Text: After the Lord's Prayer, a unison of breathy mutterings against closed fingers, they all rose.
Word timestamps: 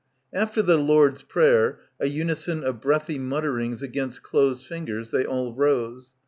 After 0.33 0.63
the 0.63 0.77
Lord's 0.77 1.21
Prayer, 1.21 1.79
a 1.99 2.07
unison 2.07 2.63
of 2.63 2.81
breathy 2.81 3.19
mutterings 3.19 3.83
against 3.83 4.23
closed 4.23 4.65
fingers, 4.65 5.11
they 5.11 5.27
all 5.27 5.53
rose. 5.53 6.15